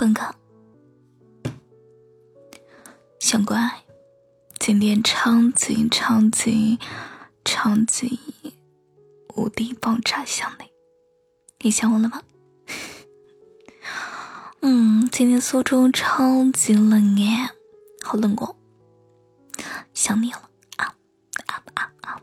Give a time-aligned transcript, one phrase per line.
[0.00, 0.34] 笨哥，
[3.18, 3.82] 小乖，
[4.58, 6.78] 今天超级超级
[7.44, 8.18] 超级
[9.36, 10.64] 无敌爆炸想你，
[11.58, 12.22] 你想我了吗？
[14.62, 17.50] 嗯，今天苏州超级冷耶，
[18.02, 18.56] 好冷哦，
[19.92, 20.94] 想你了啊
[21.44, 22.22] 啊啊啊！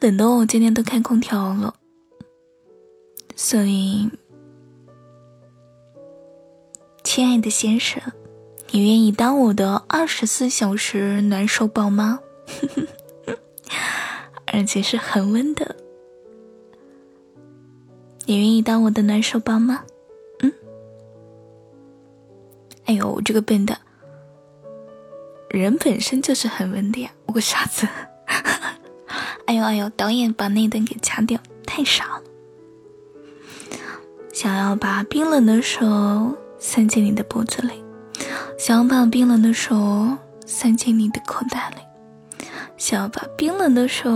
[0.00, 1.74] 冷的我今天都开空调了，
[3.34, 4.10] 所以。
[7.16, 8.02] 亲爱的先生，
[8.72, 12.20] 你愿意当我的二十四小时暖手宝吗？
[14.52, 15.76] 而且是恒温的。
[18.26, 19.82] 你愿意当我的暖手宝吗？
[20.40, 20.52] 嗯。
[22.84, 23.78] 哎呦，我这个笨的，
[25.48, 27.88] 人本身就是恒温的呀，我个傻子。
[29.46, 32.22] 哎呦哎呦，导演把那段给掐掉，太傻了。
[34.34, 36.36] 想要把冰冷的手。
[36.68, 37.84] 塞进你的脖子里，
[38.58, 44.10] 想要把冰冷的手塞进你的口袋里，想要把冰冷的手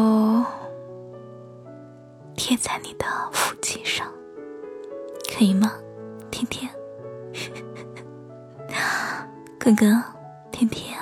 [2.34, 4.04] 贴在你的腹肌上，
[5.32, 5.72] 可以吗，
[6.28, 6.68] 甜甜？
[9.56, 10.02] 哥哥，
[10.50, 10.98] 甜甜，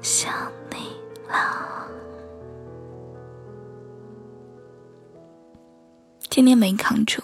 [0.00, 0.32] 想
[0.70, 0.96] 你
[1.28, 1.88] 了。
[6.28, 7.20] 今天没扛住，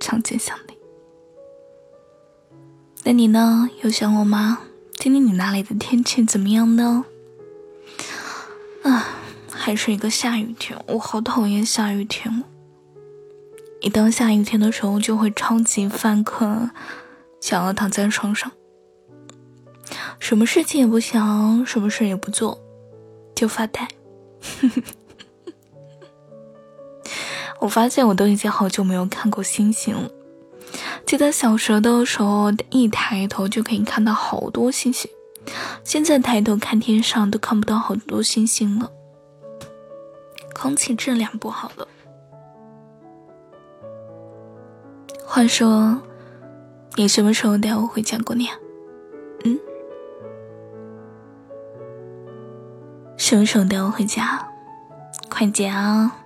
[0.00, 0.76] 长见想你。
[3.04, 3.68] 那你呢？
[3.82, 4.60] 有想我吗？
[4.96, 7.04] 今天你那里的天气怎么样呢？
[8.84, 9.14] 啊。
[9.50, 12.42] 还是一个下雨天，我好讨厌下雨天。
[13.80, 16.70] 一到下雨天的时候，就会超级犯困，
[17.38, 18.50] 想要躺在床上，
[20.28, 22.60] 什么事情也不想，什么事也不做，
[23.34, 23.88] 就发呆。
[27.60, 30.10] 我发现我都已经好久没有看过星星了。
[31.06, 35.10] 记得小时候的时候，一抬头就可以看到好多星星，
[35.82, 38.92] 现在抬头看天上都看不到好多星星了。
[40.52, 41.88] 空气质量不好了。
[45.24, 45.98] 话说，
[46.96, 48.52] 你什么时候带我回家过年？
[49.44, 49.58] 嗯？
[53.28, 54.48] 什么时候带我回家？
[55.28, 56.16] 快点啊！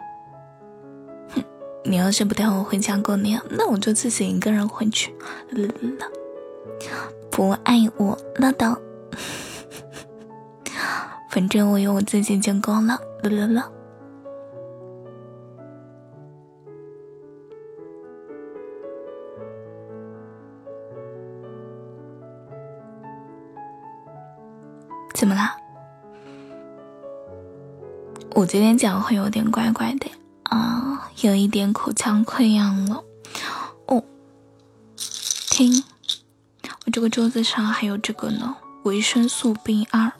[1.34, 1.42] 哼，
[1.82, 5.12] 你要是不带我回家过年，那我就自己一个人回去。
[7.28, 8.78] 不爱我拉倒，
[11.28, 13.00] 反正我有我自己就够了。
[13.24, 13.72] 了了了。
[28.34, 30.06] 我今天讲会有点怪怪的
[30.44, 33.04] 啊，有一点口腔溃疡了。
[33.86, 34.02] 哦，
[35.50, 35.84] 听，
[36.86, 40.12] 我这个桌子上还有这个呢，维生素 B 二。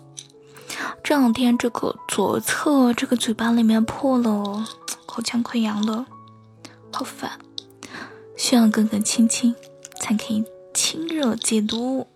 [1.02, 4.66] 这两天这个左侧这个嘴巴里面破了，
[5.06, 6.04] 口腔溃疡了，
[6.92, 7.38] 好烦，
[8.36, 9.54] 需要哥哥亲亲
[9.98, 10.44] 才可以
[10.74, 12.06] 清热解毒。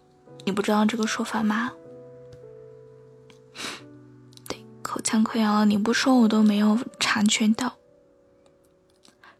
[0.44, 1.72] 你不知道这个说法吗？
[4.96, 7.74] 口腔溃疡了，你不说我都没有察觉到，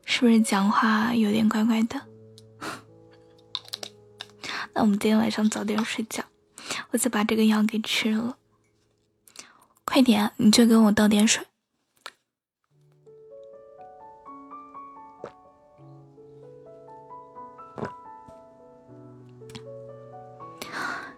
[0.04, 2.02] 是不是讲话有点怪怪的？
[4.74, 6.22] 那我们今天晚上早点睡觉，
[6.90, 8.36] 我再把这个药给吃了。
[9.86, 11.42] 快点，你就给我倒点水。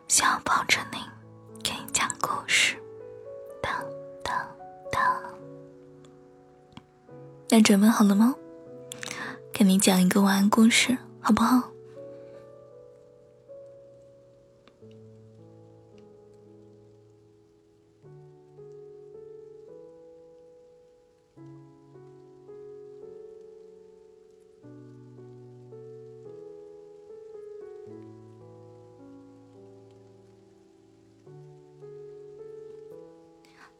[0.06, 0.80] 想保证
[7.60, 8.34] 准备好了吗？
[9.52, 11.72] 给你讲一个晚安故事，好不好？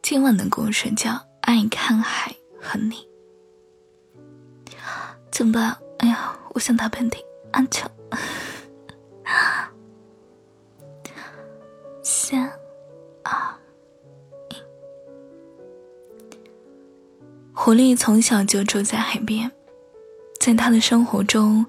[0.01, 1.11] 今晚的故事叫
[1.43, 2.97] 《爱看海和你》。
[5.39, 5.79] 怎么办？
[5.99, 7.19] 哎呀，我想打喷嚏，
[7.53, 7.89] 安巧。
[12.03, 12.51] 三
[13.23, 13.55] 二
[14.51, 14.57] 一，
[17.55, 19.49] 狐狸从小就住在海边，
[20.41, 21.65] 在他的生活中，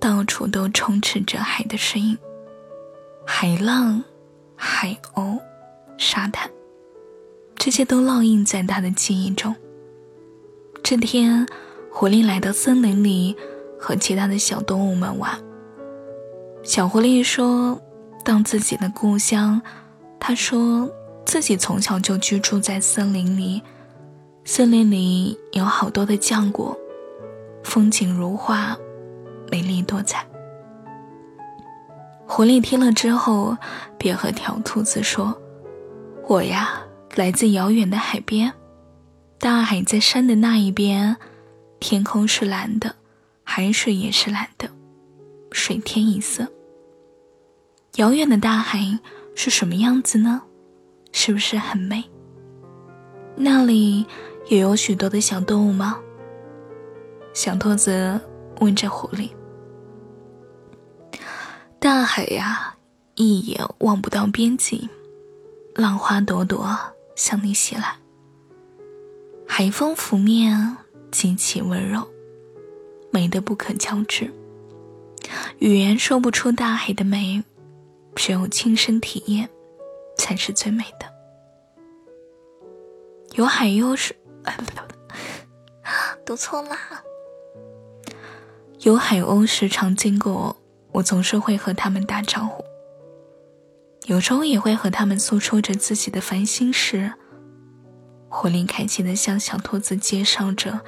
[0.00, 2.16] 到处都充斥着海的声音，
[3.26, 4.02] 海浪、
[4.56, 5.38] 海鸥、
[5.98, 6.50] 沙滩，
[7.56, 9.54] 这些都烙印在他的记忆中。
[10.82, 11.46] 这天，
[11.94, 13.36] 狐狸来到森林里，
[13.78, 15.38] 和其他的小动物们玩。
[16.62, 17.78] 小狐狸说
[18.24, 19.60] ：“当自己的故乡。”
[20.18, 20.88] 他说
[21.24, 23.60] 自己从小就居住在森林里，
[24.44, 26.76] 森林里有好多的浆果，
[27.62, 28.76] 风景如画，
[29.50, 30.24] 美丽多彩。
[32.26, 33.56] 狐狸听了之后，
[33.98, 35.36] 便和小兔子说
[36.26, 36.80] ：“我呀，
[37.16, 38.52] 来自遥远的海边。”
[39.38, 41.16] 大海在山的那一边，
[41.82, 42.94] 天空是蓝的，
[43.42, 44.70] 海水也是蓝的，
[45.50, 46.46] 水天一色。
[47.96, 49.00] 遥远的大海
[49.34, 50.42] 是什么样子呢？
[51.10, 52.04] 是不是很美？
[53.34, 54.06] 那里
[54.48, 55.98] 也有许多的小动物吗？
[57.34, 58.20] 小兔子
[58.60, 59.30] 问着狐狸。
[61.80, 62.76] 大海呀，
[63.16, 64.88] 一眼望不到边际，
[65.74, 66.78] 浪花朵朵
[67.16, 67.96] 向你袭来。
[69.48, 70.76] 海风拂面，
[71.12, 72.08] 极其温柔，
[73.12, 74.32] 美得不可交织。
[75.60, 77.44] 语言说不出大海的美，
[78.16, 79.48] 只有亲身体验，
[80.16, 81.06] 才是最美的。
[83.34, 84.16] 有海鸥时，
[86.24, 86.76] 读错了。
[88.80, 90.56] 有海鸥时常经过，
[90.90, 92.64] 我总是会和他们打招呼。
[94.06, 97.12] 有时候也会和他们诉说着自己的烦心事。
[98.28, 100.80] 狐狸开心的向小兔子介绍着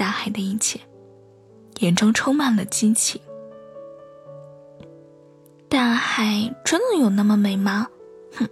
[0.00, 0.80] 大海的一切，
[1.80, 3.20] 眼中充满了激情。
[5.68, 7.86] 大海真的有那么美吗？
[8.34, 8.48] 哼，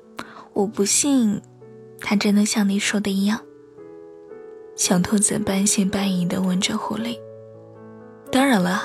[0.52, 1.40] 我不信，
[2.02, 3.40] 它真的像你说的一样。
[4.76, 7.18] 小兔子半信半疑的问着狐狸。
[8.30, 8.82] 当然了，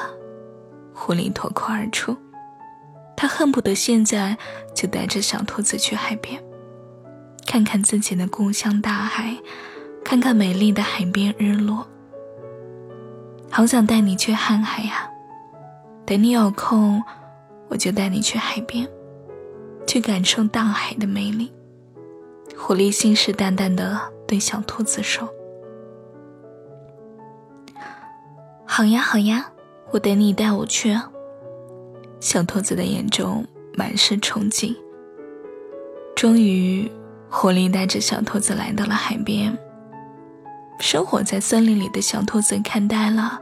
[0.93, 2.15] 狐狸脱口而出，
[3.17, 4.37] 他恨不得现在
[4.73, 6.41] 就带着小兔子去海边。
[7.45, 9.37] 看看自己的故乡大海，
[10.01, 11.85] 看看美丽的海边日落。
[13.55, 15.07] 好想带你去看海呀！
[16.07, 16.99] 等你有空，
[17.67, 18.89] 我就带你去海边，
[19.85, 21.53] 去感受大海的魅力。
[22.57, 23.95] 狐狸信誓旦旦地
[24.27, 25.29] 对小兔子说
[28.65, 29.51] ：“好呀，好呀，
[29.91, 30.99] 我等你带我去。”
[32.19, 33.45] 小兔子的眼中
[33.75, 34.75] 满是憧憬。
[36.15, 36.91] 终于。
[37.35, 39.57] 狐狸带着小兔子来到了海边。
[40.83, 43.41] 生活在森林里的小兔子看呆了，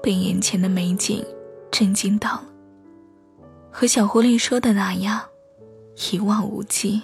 [0.00, 1.26] 被眼前的美景
[1.72, 2.44] 震惊到了。
[3.68, 5.20] 和小狐狸说的那样，
[6.12, 7.02] 一望无际、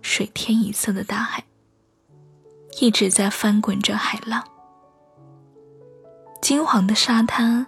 [0.00, 1.44] 水天一色的大海，
[2.80, 4.42] 一直在翻滚着海浪。
[6.40, 7.66] 金黄的沙滩，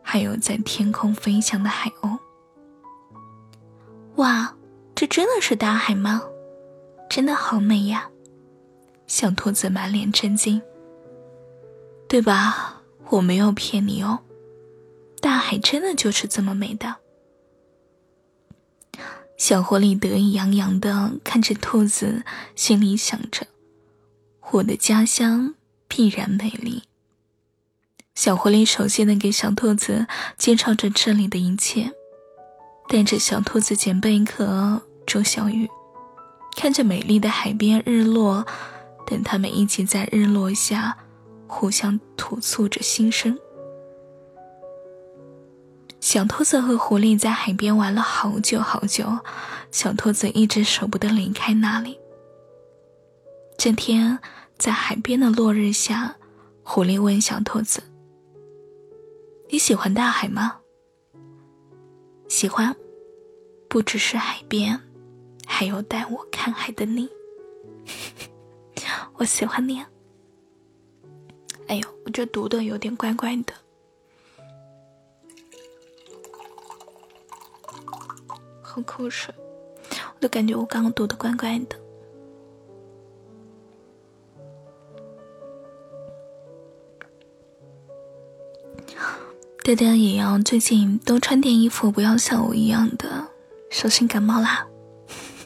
[0.00, 2.16] 还有在天空飞翔的海鸥。
[4.14, 4.54] 哇，
[4.94, 6.22] 这真的是大海吗？
[7.10, 8.08] 真的好美呀，
[9.08, 10.62] 小兔子满脸震惊。
[12.08, 12.82] 对吧？
[13.10, 14.20] 我没有骗你哦，
[15.20, 16.96] 大海真的就是这么美的。
[19.36, 23.46] 小狐狸得意洋洋的看着兔子，心里想着：
[24.50, 25.54] 我的家乡
[25.86, 26.82] 必然美丽。
[28.14, 30.06] 小狐狸熟悉的给小兔子
[30.36, 31.92] 介绍着这里的一切，
[32.88, 35.68] 带着小兔子捡贝壳、捉小鱼。
[36.56, 38.44] 看着美丽的海边日落，
[39.08, 40.94] 等他们一起在日落下
[41.46, 43.38] 互相吐诉着心声。
[45.98, 49.18] 小兔子和狐狸在海边玩了好久好久，
[49.70, 51.98] 小兔子一直舍不得离开那里。
[53.56, 54.18] 这天，
[54.58, 56.16] 在海边的落日下，
[56.62, 57.82] 狐狸问小兔子
[59.50, 60.58] ：“你喜欢大海吗
[62.28, 62.76] ？”“喜欢，
[63.68, 64.78] 不只是海边。”
[65.50, 67.08] 还有带我看海的你，
[69.18, 69.84] 我喜欢你。
[71.66, 73.52] 哎呦，我这读的有点怪怪的，
[78.62, 79.34] 喝口水，
[79.90, 81.76] 我都感觉我刚刚读的怪怪的。
[89.64, 93.28] 大家也要最近多穿点衣服，不要像我一样的
[93.68, 94.66] 小心感冒啦。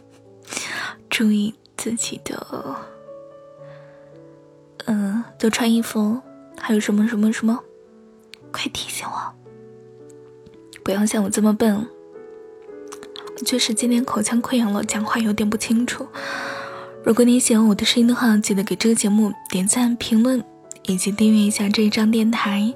[1.11, 2.77] 注意自己的，
[5.43, 6.21] 多穿衣服，
[6.57, 7.59] 还有什么什么什么，
[8.53, 9.35] 快提醒我，
[10.85, 11.85] 不要像我这么笨。
[13.35, 16.07] 我确实今天口腔溃疡了，讲话有点不清楚。
[17.05, 20.45] 如果你喜欢我的声音的话，记得给这个节目点赞、评论
[20.85, 22.73] 以及订阅一下这一张电台。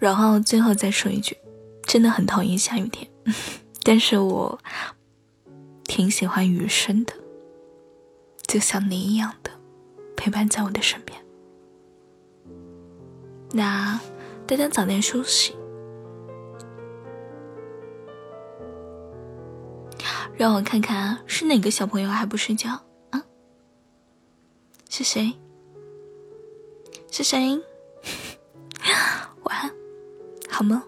[0.00, 1.36] 然后最后再说一句，
[1.84, 3.08] 真的很讨厌下雨天，
[3.84, 4.58] 但是我
[5.84, 7.12] 挺喜欢雨声的，
[8.48, 9.52] 就像你一样的
[10.16, 11.16] 陪伴在我的身边。
[13.52, 14.00] 那
[14.46, 15.54] 大家早点休息。
[20.36, 22.70] 让我看看是哪个小朋友还不睡觉。
[23.10, 23.24] 啊？
[24.88, 25.36] 是谁？
[27.10, 27.60] 是谁？
[29.42, 29.70] 晚安。
[30.48, 30.84] 好吗